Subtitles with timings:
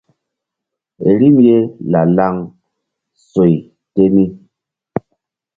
[1.17, 1.57] Rim ye
[1.91, 2.35] la-laŋ
[3.29, 3.53] soy
[3.93, 4.23] te ni.